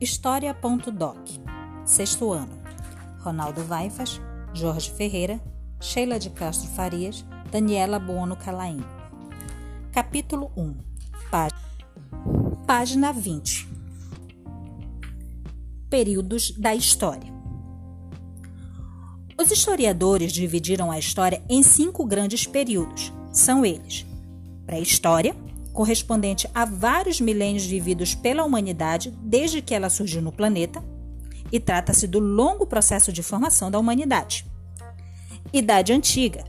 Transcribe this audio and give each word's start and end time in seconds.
História.doc 0.00 1.18
Sexto 1.84 2.32
ano. 2.32 2.58
Ronaldo 3.18 3.62
Vaifas, 3.62 4.18
Jorge 4.54 4.90
Ferreira, 4.92 5.38
Sheila 5.78 6.18
de 6.18 6.30
Castro 6.30 6.70
Farias, 6.70 7.22
Daniela 7.52 7.98
Buono 7.98 8.34
Calaim. 8.34 8.82
Capítulo 9.92 10.50
1 10.56 10.74
Página, 11.30 11.60
Página 12.66 13.12
20 13.12 13.68
Períodos 15.90 16.52
da 16.52 16.74
História. 16.74 17.30
Os 19.38 19.50
historiadores 19.50 20.32
dividiram 20.32 20.90
a 20.90 20.98
história 20.98 21.42
em 21.46 21.62
cinco 21.62 22.06
grandes 22.06 22.46
períodos. 22.46 23.12
São 23.30 23.66
eles: 23.66 24.06
pré-história, 24.64 25.36
correspondente 25.72 26.48
a 26.54 26.64
vários 26.64 27.20
milênios 27.20 27.64
vividos 27.64 28.14
pela 28.14 28.44
humanidade 28.44 29.10
desde 29.22 29.62
que 29.62 29.74
ela 29.74 29.90
surgiu 29.90 30.22
no 30.22 30.32
planeta, 30.32 30.82
e 31.52 31.58
trata-se 31.58 32.06
do 32.06 32.18
longo 32.18 32.66
processo 32.66 33.12
de 33.12 33.22
formação 33.22 33.70
da 33.70 33.78
humanidade. 33.78 34.46
Idade 35.52 35.92
Antiga 35.92 36.44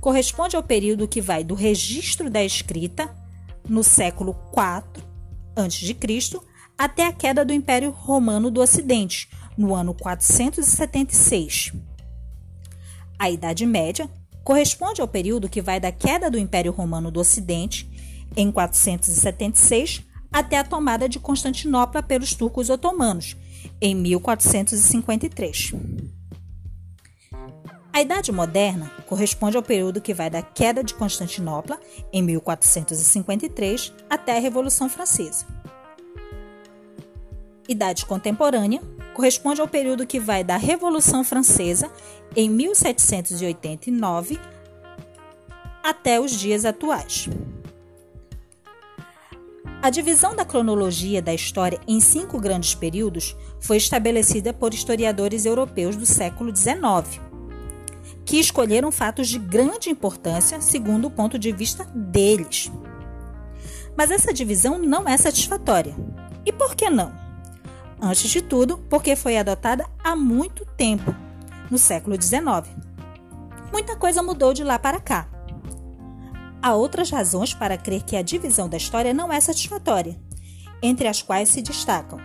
corresponde 0.00 0.56
ao 0.56 0.62
período 0.62 1.08
que 1.08 1.20
vai 1.20 1.42
do 1.42 1.54
registro 1.54 2.28
da 2.28 2.44
escrita, 2.44 3.14
no 3.68 3.82
século 3.82 4.36
IV 4.52 5.02
a.C., 5.56 6.38
até 6.78 7.06
a 7.06 7.12
queda 7.12 7.44
do 7.44 7.52
Império 7.52 7.90
Romano 7.90 8.50
do 8.50 8.60
Ocidente, 8.60 9.28
no 9.56 9.74
ano 9.74 9.94
476. 9.94 11.72
A 13.18 13.30
Idade 13.30 13.64
Média 13.64 14.10
corresponde 14.44 15.00
ao 15.00 15.08
período 15.08 15.48
que 15.48 15.62
vai 15.62 15.80
da 15.80 15.90
queda 15.90 16.30
do 16.30 16.38
Império 16.38 16.70
Romano 16.70 17.10
do 17.10 17.18
Ocidente 17.18 17.90
em 18.34 18.50
476 18.50 20.02
até 20.32 20.58
a 20.58 20.64
tomada 20.64 21.08
de 21.08 21.18
Constantinopla 21.18 22.02
pelos 22.02 22.34
turcos 22.34 22.68
otomanos, 22.68 23.36
em 23.80 23.94
1453. 23.94 25.72
A 27.92 28.02
Idade 28.02 28.30
Moderna 28.30 28.90
corresponde 29.06 29.56
ao 29.56 29.62
período 29.62 30.02
que 30.02 30.12
vai 30.12 30.28
da 30.28 30.42
queda 30.42 30.84
de 30.84 30.92
Constantinopla, 30.92 31.80
em 32.12 32.22
1453, 32.22 33.94
até 34.10 34.36
a 34.36 34.40
Revolução 34.40 34.90
Francesa. 34.90 35.46
Idade 37.66 38.04
Contemporânea 38.04 38.82
corresponde 39.14 39.62
ao 39.62 39.66
período 39.66 40.06
que 40.06 40.20
vai 40.20 40.44
da 40.44 40.58
Revolução 40.58 41.24
Francesa, 41.24 41.90
em 42.36 42.50
1789, 42.50 44.38
até 45.82 46.20
os 46.20 46.32
dias 46.32 46.66
atuais. 46.66 47.30
A 49.86 49.90
divisão 49.90 50.34
da 50.34 50.44
cronologia 50.44 51.22
da 51.22 51.32
história 51.32 51.78
em 51.86 52.00
cinco 52.00 52.40
grandes 52.40 52.74
períodos 52.74 53.36
foi 53.60 53.76
estabelecida 53.76 54.52
por 54.52 54.74
historiadores 54.74 55.46
europeus 55.46 55.94
do 55.94 56.04
século 56.04 56.52
XIX, 56.52 57.20
que 58.24 58.40
escolheram 58.40 58.90
fatos 58.90 59.28
de 59.28 59.38
grande 59.38 59.88
importância 59.88 60.60
segundo 60.60 61.06
o 61.06 61.10
ponto 61.12 61.38
de 61.38 61.52
vista 61.52 61.84
deles. 61.94 62.68
Mas 63.96 64.10
essa 64.10 64.34
divisão 64.34 64.76
não 64.76 65.08
é 65.08 65.16
satisfatória. 65.16 65.94
E 66.44 66.50
por 66.50 66.74
que 66.74 66.90
não? 66.90 67.12
Antes 68.02 68.28
de 68.28 68.42
tudo, 68.42 68.78
porque 68.90 69.14
foi 69.14 69.36
adotada 69.36 69.86
há 70.02 70.16
muito 70.16 70.66
tempo, 70.66 71.14
no 71.70 71.78
século 71.78 72.20
XIX. 72.20 72.42
Muita 73.70 73.94
coisa 73.94 74.20
mudou 74.20 74.52
de 74.52 74.64
lá 74.64 74.80
para 74.80 74.98
cá. 74.98 75.35
Há 76.62 76.74
outras 76.74 77.10
razões 77.10 77.54
para 77.54 77.78
crer 77.78 78.02
que 78.02 78.16
a 78.16 78.22
divisão 78.22 78.68
da 78.68 78.76
história 78.76 79.14
não 79.14 79.32
é 79.32 79.40
satisfatória, 79.40 80.18
entre 80.82 81.08
as 81.08 81.22
quais 81.22 81.48
se 81.48 81.62
destacam 81.62 82.18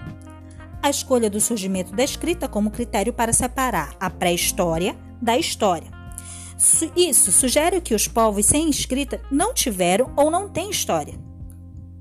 a 0.82 0.90
escolha 0.90 1.30
do 1.30 1.40
surgimento 1.40 1.94
da 1.94 2.04
escrita 2.04 2.48
como 2.48 2.72
critério 2.72 3.14
para 3.14 3.34
separar 3.34 3.96
a 4.00 4.10
pré-história 4.10 4.98
da 5.22 5.38
história. 5.38 5.90
Isso 6.96 7.32
sugere 7.32 7.82
que 7.82 7.94
os 7.94 8.08
povos 8.08 8.46
sem 8.46 8.70
escrita 8.70 9.22
não 9.32 9.54
tiveram 9.54 10.12
ou 10.16 10.32
não 10.32 10.50
têm 10.50 10.70
história. 10.70 11.14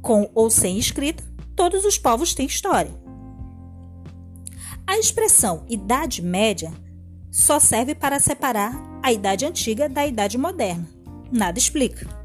Com 0.00 0.30
ou 0.34 0.50
sem 0.50 0.78
escrita, 0.78 1.22
todos 1.54 1.84
os 1.84 1.98
povos 1.98 2.34
têm 2.34 2.46
história. 2.46 2.92
A 4.86 4.98
expressão 4.98 5.64
Idade 5.68 6.22
Média 6.22 6.72
só 7.30 7.60
serve 7.60 7.94
para 7.94 8.18
separar 8.18 8.72
a 9.02 9.12
Idade 9.12 9.46
Antiga 9.46 9.88
da 9.88 10.06
Idade 10.06 10.36
Moderna. 10.36 10.88
Nada 11.30 11.58
explica. 11.58 12.19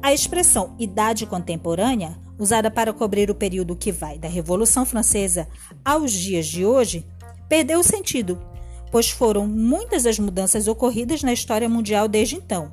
A 0.00 0.12
expressão 0.12 0.74
idade 0.78 1.26
contemporânea, 1.26 2.16
usada 2.38 2.70
para 2.70 2.92
cobrir 2.92 3.30
o 3.30 3.34
período 3.34 3.76
que 3.76 3.90
vai 3.90 4.18
da 4.18 4.28
Revolução 4.28 4.86
Francesa 4.86 5.48
aos 5.84 6.12
dias 6.12 6.46
de 6.46 6.64
hoje, 6.64 7.04
perdeu 7.48 7.80
o 7.80 7.84
sentido, 7.84 8.40
pois 8.92 9.10
foram 9.10 9.46
muitas 9.46 10.06
as 10.06 10.18
mudanças 10.18 10.68
ocorridas 10.68 11.22
na 11.22 11.32
história 11.32 11.68
mundial 11.68 12.06
desde 12.06 12.36
então. 12.36 12.72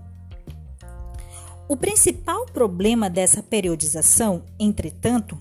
O 1.68 1.76
principal 1.76 2.46
problema 2.46 3.10
dessa 3.10 3.42
periodização, 3.42 4.44
entretanto, 4.60 5.38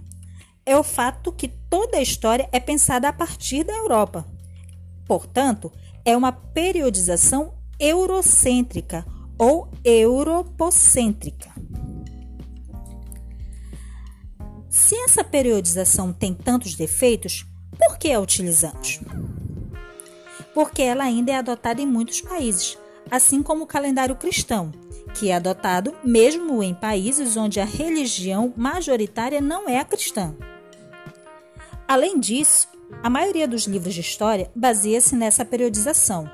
é 0.65 0.77
o 0.77 0.83
fato 0.83 1.31
que 1.31 1.49
toda 1.49 1.99
a 1.99 2.03
história 2.03 2.49
é 2.51 2.59
pensada 2.59 3.09
a 3.09 3.13
partir 3.13 3.63
da 3.63 3.75
Europa. 3.75 4.27
Portanto, 5.07 5.71
é 6.03 6.17
uma 6.17 6.33
periodização 6.33 7.53
eurocêntrica 7.79 9.05
ou 9.39 9.69
europocêntrica. 9.85 11.51
Se 14.87 14.95
essa 14.97 15.25
periodização 15.25 16.13
tem 16.13 16.35
tantos 16.35 16.75
defeitos, 16.75 17.47
por 17.79 17.97
que 17.97 18.13
a 18.13 18.21
utilizamos? 18.21 19.01
Porque 20.53 20.83
ela 20.83 21.05
ainda 21.05 21.33
é 21.33 21.37
adotada 21.37 21.81
em 21.81 21.87
muitos 21.87 22.21
países, 22.21 22.77
assim 23.11 23.43
como 23.43 23.65
o 23.65 23.67
calendário 23.67 24.15
cristão, 24.15 24.73
que 25.15 25.31
é 25.31 25.37
adotado 25.37 25.97
mesmo 26.05 26.63
em 26.63 26.75
países 26.75 27.35
onde 27.35 27.61
a 27.61 27.65
religião 27.65 28.53
majoritária 28.55 29.41
não 29.41 29.67
é 29.67 29.79
a 29.79 29.87
cristã. 29.87 30.37
Além 31.89 32.21
disso, 32.21 32.69
a 33.03 33.09
maioria 33.09 33.49
dos 33.49 33.67
livros 33.67 33.95
de 33.95 34.03
história 34.03 34.51
baseia-se 34.55 35.17
nessa 35.17 35.47
periodização. 35.47 36.31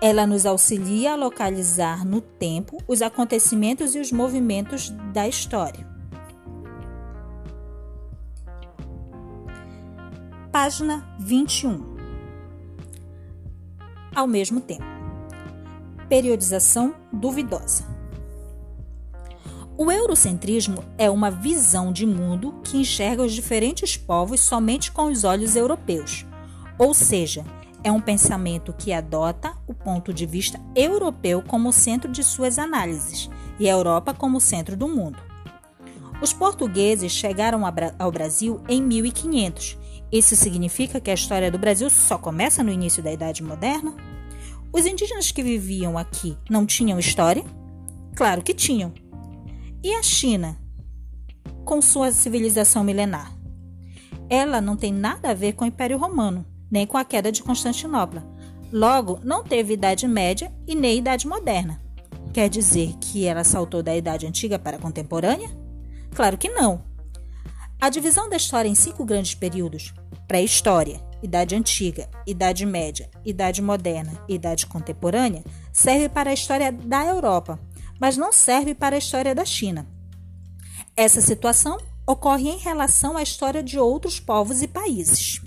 Ela 0.00 0.28
nos 0.28 0.46
auxilia 0.46 1.14
a 1.14 1.16
localizar 1.16 2.06
no 2.06 2.20
tempo 2.20 2.80
os 2.86 3.02
acontecimentos 3.02 3.96
e 3.96 3.98
os 3.98 4.12
movimentos 4.12 4.90
da 5.12 5.26
história. 5.26 5.89
Página 10.62 11.02
21. 11.18 11.80
Ao 14.14 14.26
mesmo 14.26 14.60
tempo, 14.60 14.84
periodização 16.06 16.94
duvidosa. 17.10 17.86
O 19.74 19.90
eurocentrismo 19.90 20.84
é 20.98 21.08
uma 21.08 21.30
visão 21.30 21.90
de 21.90 22.04
mundo 22.04 22.60
que 22.62 22.76
enxerga 22.76 23.22
os 23.22 23.32
diferentes 23.32 23.96
povos 23.96 24.40
somente 24.40 24.92
com 24.92 25.04
os 25.04 25.24
olhos 25.24 25.56
europeus, 25.56 26.26
ou 26.78 26.92
seja, 26.92 27.42
é 27.82 27.90
um 27.90 27.98
pensamento 27.98 28.74
que 28.74 28.92
adota 28.92 29.56
o 29.66 29.72
ponto 29.72 30.12
de 30.12 30.26
vista 30.26 30.60
europeu 30.76 31.42
como 31.42 31.72
centro 31.72 32.12
de 32.12 32.22
suas 32.22 32.58
análises 32.58 33.30
e 33.58 33.66
a 33.66 33.72
Europa 33.72 34.12
como 34.12 34.38
centro 34.38 34.76
do 34.76 34.86
mundo. 34.86 35.18
Os 36.20 36.34
portugueses 36.34 37.12
chegaram 37.12 37.62
ao 37.98 38.12
Brasil 38.12 38.60
em 38.68 38.82
1500 38.82 39.78
isso 40.12 40.34
significa 40.34 41.00
que 41.00 41.10
a 41.10 41.14
história 41.14 41.50
do 41.50 41.58
Brasil 41.58 41.88
só 41.88 42.18
começa 42.18 42.64
no 42.64 42.72
início 42.72 43.02
da 43.02 43.12
Idade 43.12 43.42
Moderna? 43.42 43.94
Os 44.72 44.84
indígenas 44.84 45.30
que 45.30 45.42
viviam 45.42 45.96
aqui 45.96 46.36
não 46.48 46.66
tinham 46.66 46.98
história? 46.98 47.44
Claro 48.16 48.42
que 48.42 48.52
tinham. 48.52 48.92
E 49.82 49.94
a 49.94 50.02
China, 50.02 50.58
com 51.64 51.80
sua 51.80 52.10
civilização 52.10 52.82
milenar? 52.82 53.32
Ela 54.28 54.60
não 54.60 54.76
tem 54.76 54.92
nada 54.92 55.30
a 55.30 55.34
ver 55.34 55.52
com 55.52 55.64
o 55.64 55.68
Império 55.68 55.98
Romano, 55.98 56.44
nem 56.70 56.86
com 56.86 56.96
a 56.96 57.04
queda 57.04 57.30
de 57.30 57.42
Constantinopla. 57.42 58.24
Logo, 58.72 59.20
não 59.22 59.42
teve 59.44 59.74
Idade 59.74 60.06
Média 60.06 60.52
e 60.66 60.74
nem 60.74 60.98
Idade 60.98 61.26
Moderna. 61.26 61.80
Quer 62.32 62.48
dizer 62.48 62.94
que 63.00 63.26
ela 63.26 63.42
saltou 63.42 63.82
da 63.82 63.96
Idade 63.96 64.26
Antiga 64.26 64.58
para 64.58 64.76
a 64.76 64.80
Contemporânea? 64.80 65.50
Claro 66.14 66.36
que 66.36 66.48
não. 66.48 66.84
A 67.80 67.88
divisão 67.88 68.28
da 68.28 68.36
história 68.36 68.68
em 68.68 68.74
cinco 68.74 69.04
grandes 69.04 69.34
períodos 69.34 69.94
pré-história, 70.30 71.04
Idade 71.20 71.56
Antiga, 71.56 72.08
Idade 72.24 72.64
Média, 72.64 73.10
Idade 73.24 73.60
Moderna 73.60 74.24
e 74.28 74.34
Idade 74.34 74.64
Contemporânea 74.64 75.42
serve 75.72 76.08
para 76.08 76.30
a 76.30 76.32
história 76.32 76.70
da 76.70 77.04
Europa, 77.04 77.58
mas 77.98 78.16
não 78.16 78.32
serve 78.32 78.72
para 78.72 78.94
a 78.94 78.98
história 79.00 79.34
da 79.34 79.44
China. 79.44 79.88
Essa 80.96 81.20
situação 81.20 81.76
ocorre 82.06 82.48
em 82.48 82.58
relação 82.58 83.16
à 83.16 83.24
história 83.24 83.60
de 83.60 83.76
outros 83.76 84.20
povos 84.20 84.62
e 84.62 84.68
países. 84.68 85.42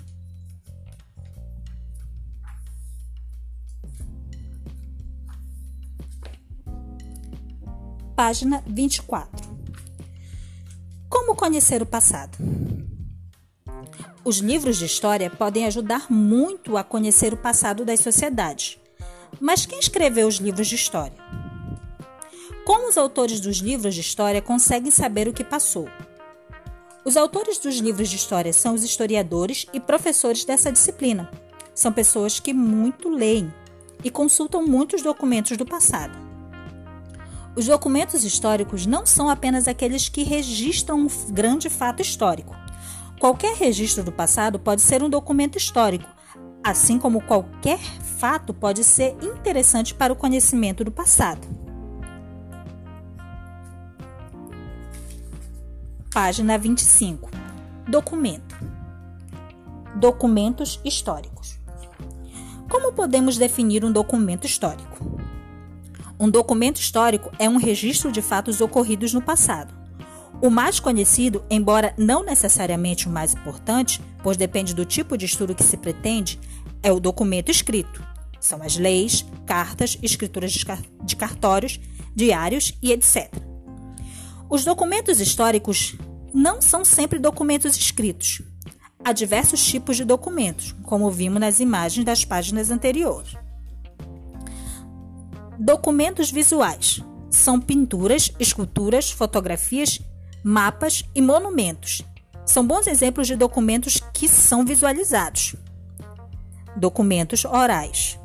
Página 8.14 8.62
24. 8.66 9.48
Como 11.08 11.34
conhecer 11.34 11.80
o 11.80 11.86
passado? 11.86 12.36
Os 14.24 14.38
livros 14.38 14.78
de 14.78 14.86
história 14.86 15.28
podem 15.28 15.66
ajudar 15.66 16.10
muito 16.10 16.78
a 16.78 16.82
conhecer 16.82 17.34
o 17.34 17.36
passado 17.36 17.84
das 17.84 18.00
sociedades. 18.00 18.78
Mas 19.38 19.66
quem 19.66 19.78
escreveu 19.78 20.26
os 20.26 20.36
livros 20.36 20.66
de 20.66 20.76
história? 20.76 21.12
Como 22.64 22.88
os 22.88 22.96
autores 22.96 23.38
dos 23.38 23.58
livros 23.58 23.94
de 23.94 24.00
história 24.00 24.40
conseguem 24.40 24.90
saber 24.90 25.28
o 25.28 25.32
que 25.34 25.44
passou? 25.44 25.90
Os 27.04 27.18
autores 27.18 27.58
dos 27.58 27.76
livros 27.76 28.08
de 28.08 28.16
história 28.16 28.50
são 28.50 28.72
os 28.72 28.82
historiadores 28.82 29.66
e 29.74 29.78
professores 29.78 30.42
dessa 30.42 30.72
disciplina. 30.72 31.30
São 31.74 31.92
pessoas 31.92 32.40
que 32.40 32.54
muito 32.54 33.10
leem 33.10 33.52
e 34.02 34.10
consultam 34.10 34.66
muitos 34.66 35.02
documentos 35.02 35.58
do 35.58 35.66
passado. 35.66 36.18
Os 37.54 37.66
documentos 37.66 38.24
históricos 38.24 38.86
não 38.86 39.04
são 39.04 39.28
apenas 39.28 39.68
aqueles 39.68 40.08
que 40.08 40.22
registram 40.22 41.00
um 41.00 41.08
grande 41.30 41.68
fato 41.68 42.00
histórico. 42.00 42.63
Qualquer 43.24 43.56
registro 43.56 44.04
do 44.04 44.12
passado 44.12 44.58
pode 44.58 44.82
ser 44.82 45.02
um 45.02 45.08
documento 45.08 45.56
histórico, 45.56 46.06
assim 46.62 46.98
como 46.98 47.22
qualquer 47.22 47.78
fato 47.78 48.52
pode 48.52 48.84
ser 48.84 49.16
interessante 49.22 49.94
para 49.94 50.12
o 50.12 50.16
conhecimento 50.16 50.84
do 50.84 50.90
passado. 50.90 51.48
Página 56.12 56.58
25. 56.58 57.30
Documento. 57.88 58.56
Documentos 59.96 60.78
históricos. 60.84 61.58
Como 62.68 62.92
podemos 62.92 63.38
definir 63.38 63.86
um 63.86 63.90
documento 63.90 64.44
histórico? 64.46 64.98
Um 66.20 66.28
documento 66.28 66.76
histórico 66.76 67.30
é 67.38 67.48
um 67.48 67.56
registro 67.56 68.12
de 68.12 68.20
fatos 68.20 68.60
ocorridos 68.60 69.14
no 69.14 69.22
passado. 69.22 69.83
O 70.44 70.50
mais 70.50 70.78
conhecido, 70.78 71.42
embora 71.48 71.94
não 71.96 72.22
necessariamente 72.22 73.08
o 73.08 73.10
mais 73.10 73.32
importante, 73.32 73.98
pois 74.22 74.36
depende 74.36 74.74
do 74.74 74.84
tipo 74.84 75.16
de 75.16 75.24
estudo 75.24 75.54
que 75.54 75.64
se 75.64 75.74
pretende, 75.74 76.38
é 76.82 76.92
o 76.92 77.00
documento 77.00 77.50
escrito. 77.50 78.06
São 78.38 78.62
as 78.62 78.76
leis, 78.76 79.24
cartas, 79.46 79.96
escrituras 80.02 80.52
de 80.52 81.16
cartórios, 81.16 81.80
diários 82.14 82.76
e 82.82 82.92
etc. 82.92 83.32
Os 84.50 84.66
documentos 84.66 85.18
históricos 85.18 85.96
não 86.34 86.60
são 86.60 86.84
sempre 86.84 87.18
documentos 87.18 87.74
escritos. 87.74 88.42
Há 89.02 89.12
diversos 89.14 89.64
tipos 89.64 89.96
de 89.96 90.04
documentos, 90.04 90.76
como 90.82 91.10
vimos 91.10 91.40
nas 91.40 91.58
imagens 91.58 92.04
das 92.04 92.22
páginas 92.22 92.70
anteriores. 92.70 93.34
Documentos 95.58 96.30
visuais 96.30 97.02
são 97.30 97.58
pinturas, 97.58 98.30
esculturas, 98.38 99.10
fotografias, 99.10 99.98
mapas 100.44 101.02
e 101.14 101.22
monumentos. 101.22 102.02
São 102.44 102.66
bons 102.66 102.86
exemplos 102.86 103.26
de 103.26 103.34
documentos 103.34 103.98
que 104.12 104.28
são 104.28 104.62
visualizados. 104.62 105.56
Documentos 106.76 107.46
orais. 107.46 108.18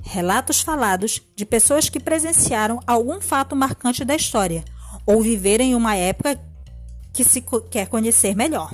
Relatos 0.00 0.62
falados 0.62 1.20
de 1.36 1.44
pessoas 1.44 1.90
que 1.90 2.00
presenciaram 2.00 2.80
algum 2.86 3.20
fato 3.20 3.54
marcante 3.54 4.04
da 4.04 4.16
história 4.16 4.64
ou 5.04 5.20
viveram 5.20 5.64
em 5.64 5.74
uma 5.74 5.94
época 5.94 6.40
que 7.12 7.22
se 7.22 7.44
quer 7.70 7.88
conhecer 7.88 8.34
melhor. 8.34 8.70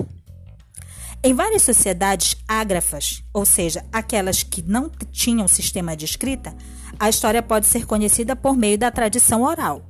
Em 1.23 1.33
várias 1.33 1.61
sociedades 1.61 2.37
ágrafas, 2.47 3.23
ou 3.33 3.45
seja, 3.45 3.85
aquelas 3.91 4.43
que 4.43 4.63
não 4.63 4.89
tinham 5.11 5.47
sistema 5.47 5.95
de 5.95 6.05
escrita, 6.05 6.55
a 6.97 7.09
história 7.09 7.43
pode 7.43 7.67
ser 7.67 7.85
conhecida 7.85 8.35
por 8.35 8.55
meio 8.57 8.77
da 8.77 8.89
tradição 8.89 9.43
oral, 9.43 9.87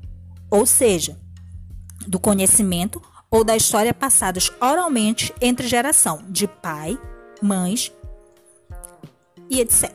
ou 0.50 0.66
seja, 0.66 1.18
do 2.12 2.20
conhecimento 2.20 3.02
ou 3.30 3.42
da 3.42 3.56
história 3.56 3.94
passados 3.94 4.52
oralmente 4.60 5.34
entre 5.40 5.66
geração 5.66 6.22
de 6.28 6.46
pai, 6.46 7.00
mães 7.42 7.90
e 9.50 9.62
etc. 9.62 9.90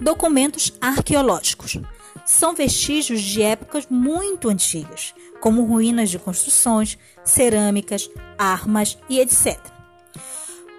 Documentos 0.00 0.72
arqueológicos 0.80 1.78
são 2.24 2.54
vestígios 2.54 3.20
de 3.20 3.42
épocas 3.42 3.88
muito 3.90 4.48
antigas, 4.48 5.12
como 5.40 5.64
ruínas 5.64 6.08
de 6.08 6.20
construções, 6.20 6.96
cerâmicas, 7.24 8.08
armas 8.38 8.96
e 9.08 9.18
etc. 9.18 9.58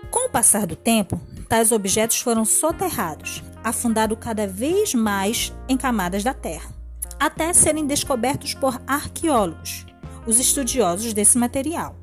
Com 0.09 0.29
o 0.29 0.31
passar 0.31 0.65
do 0.65 0.77
tempo, 0.77 1.19
tais 1.49 1.73
objetos 1.73 2.21
foram 2.21 2.45
soterrados, 2.45 3.43
afundados 3.61 4.17
cada 4.21 4.47
vez 4.47 4.93
mais 4.93 5.53
em 5.67 5.75
camadas 5.75 6.23
da 6.23 6.33
terra, 6.33 6.80
até 7.21 7.53
serem 7.53 7.85
descobertos 7.85 8.55
por 8.55 8.81
arqueólogos, 8.87 9.85
os 10.25 10.39
estudiosos 10.39 11.13
desse 11.13 11.37
material. 11.37 11.95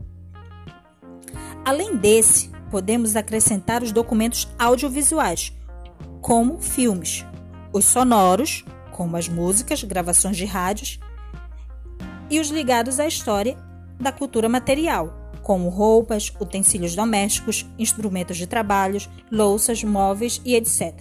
Além 1.65 1.97
desse, 1.97 2.53
podemos 2.70 3.17
acrescentar 3.17 3.82
os 3.82 3.91
documentos 3.91 4.47
audiovisuais, 4.56 5.53
como 6.20 6.61
filmes, 6.61 7.26
os 7.73 7.85
sonoros, 7.85 8.65
como 8.93 9.17
as 9.17 9.29
músicas, 9.29 9.82
gravações 9.82 10.37
de 10.37 10.44
rádios 10.44 11.00
e 12.31 12.38
os 12.38 12.50
ligados 12.50 13.00
à 13.00 13.06
história 13.09 13.59
da 13.99 14.12
cultura 14.12 14.49
material, 14.49 15.32
como 15.43 15.69
roupas, 15.69 16.32
utensílios 16.38 16.94
domésticos, 16.94 17.67
instrumentos 17.76 18.37
de 18.37 18.47
trabalho, 18.47 19.00
louças, 19.32 19.82
móveis 19.82 20.41
e 20.44 20.55
etc. 20.55 20.94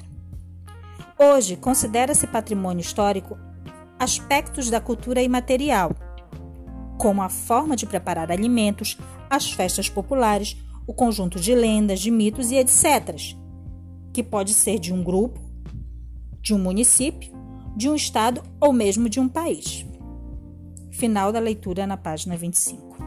Hoje, 1.19 1.55
considera-se 1.55 2.25
patrimônio 2.25 2.81
histórico 2.81 3.37
aspectos 3.99 4.69
da 4.69 4.79
cultura 4.79 5.21
imaterial, 5.21 5.91
como 6.97 7.21
a 7.21 7.29
forma 7.29 7.75
de 7.75 7.85
preparar 7.85 8.31
alimentos, 8.31 8.97
as 9.29 9.51
festas 9.51 9.89
populares, 9.89 10.57
o 10.85 10.93
conjunto 10.93 11.39
de 11.39 11.53
lendas, 11.53 11.99
de 11.99 12.09
mitos 12.09 12.51
e 12.51 12.55
etc., 12.55 13.15
que 14.13 14.23
pode 14.23 14.53
ser 14.53 14.79
de 14.79 14.93
um 14.93 15.03
grupo, 15.03 15.39
de 16.41 16.53
um 16.53 16.59
município, 16.59 17.31
de 17.75 17.89
um 17.89 17.95
estado 17.95 18.41
ou 18.59 18.73
mesmo 18.73 19.09
de 19.09 19.19
um 19.19 19.27
país. 19.27 19.85
Final 20.91 21.31
da 21.31 21.39
leitura 21.39 21.85
na 21.85 21.97
página 21.97 22.35
25. 22.35 23.06